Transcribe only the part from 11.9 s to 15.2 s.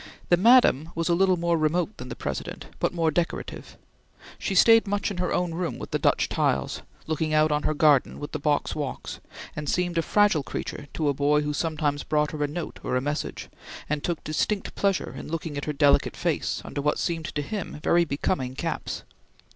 brought her a note or a message, and took distinct pleasure